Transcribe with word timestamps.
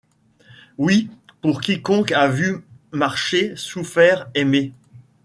Oui, 0.79 1.11
pour 1.43 1.61
quiconque 1.61 2.11
a 2.11 2.27
vu, 2.27 2.65
marché, 2.91 3.55
souffert, 3.55 4.31
aimé 4.33 4.73